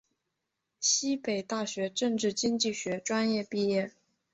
[0.79, 3.91] 西北大学政治经济学专业毕业。